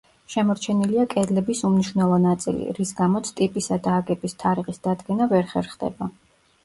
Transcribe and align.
შემორჩენილია 0.35 1.03
კედლების 1.13 1.61
უმნიშვნელო 1.69 2.17
ნაწილი, 2.25 2.71
რის 2.79 2.95
გამოც 3.01 3.31
ტიპისა 3.41 3.79
და 3.89 3.95
აგების 4.01 4.37
თარიღის 4.45 4.83
დადგენა 4.89 5.29
ვერ 5.35 5.47
ხერხდება. 5.53 6.09